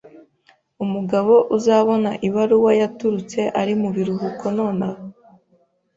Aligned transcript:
Umugabo 0.83 1.33
uzabona 1.57 2.11
ibaruwa 2.27 2.71
yaturutse 2.81 3.41
ari 3.59 3.73
mubiruhuko 3.81 4.45
nonaha. 4.57 5.03